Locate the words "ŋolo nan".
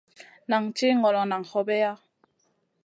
1.01-1.43